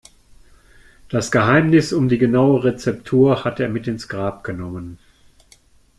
[1.09, 4.97] Das Geheimnis um die genaue Rezeptur hat er mit ins Grab genommen.